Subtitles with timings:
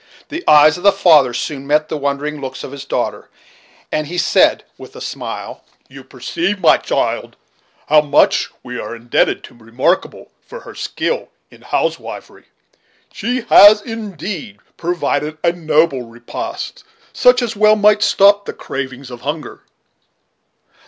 [0.29, 3.29] The eyes of the father soon met the wondering looks of his daughter,
[3.91, 7.35] and he said, with a smile: "You perceive, my child,
[7.87, 12.45] how much we are indebted to Remarkable for her skill in housewifery.
[13.13, 16.83] She has indeed provided a noble repast
[17.13, 19.61] such as well might stop the cravings of hunger."